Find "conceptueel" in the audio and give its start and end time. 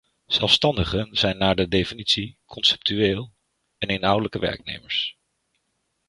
2.45-3.31